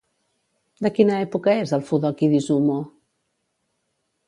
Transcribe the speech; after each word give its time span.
De 0.85 0.91
quina 0.99 1.19
època 1.25 1.53
és 1.65 1.75
el 1.79 1.85
Fudoki 1.91 2.31
d'Izumo? 2.33 2.81